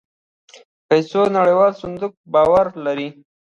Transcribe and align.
پيسو 0.87 1.21
نړيوال 1.37 1.71
صندوق 1.81 2.13
باور 2.33 2.65
لري. 2.85 3.07